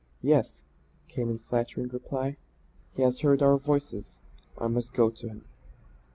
[0.23, 0.63] "Yes,"
[1.09, 2.35] came in faltering reply.
[2.95, 4.17] "He has heard our voices;
[4.57, 5.45] I must go to him."